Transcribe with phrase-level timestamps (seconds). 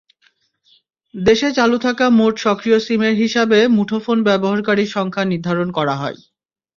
[1.15, 6.17] দেশে চালু থাকা মোট সক্রিয় সিমের হিসাবে মুঠোফোন ব্যবহারকারীর সংখ্যা নির্ধারণ করা হয়।